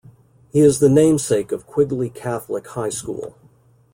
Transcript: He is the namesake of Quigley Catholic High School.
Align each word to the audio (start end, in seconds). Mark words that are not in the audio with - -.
He 0.51 0.61
is 0.61 0.79
the 0.79 0.89
namesake 0.89 1.51
of 1.51 1.67
Quigley 1.67 2.09
Catholic 2.09 2.65
High 2.69 2.89
School. 2.89 3.35